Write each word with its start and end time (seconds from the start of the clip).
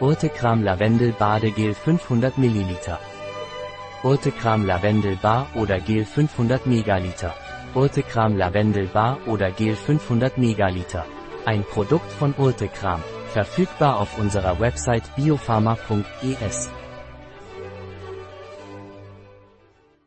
Urtekram 0.00 0.62
Lavendel 0.64 1.12
Badegel 1.12 1.74
500 1.74 2.36
ml. 2.36 2.98
Urtekram 4.02 4.66
Lavendel 4.66 5.16
Bar 5.16 5.46
oder 5.54 5.78
Gel 5.78 6.04
500 6.04 6.66
Megaliter. 6.66 7.34
Urtekram 7.74 8.36
Lavendel 8.36 8.86
Bar 8.86 9.18
oder 9.26 9.52
Gel 9.52 9.76
500 9.76 10.38
Megaliter. 10.38 11.04
Ein 11.44 11.62
Produkt 11.62 12.10
von 12.10 12.34
Urtekram. 12.36 13.00
Verfügbar 13.28 14.00
auf 14.00 14.18
unserer 14.18 14.58
Website 14.58 15.04
biopharma.es. 15.14 16.70